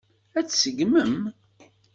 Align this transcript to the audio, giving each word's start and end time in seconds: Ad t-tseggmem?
Ad 0.37 0.45
t-tseggmem? 0.47 1.17